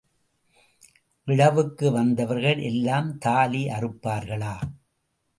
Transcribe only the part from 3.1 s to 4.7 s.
தாலி அறுப்பார்களா?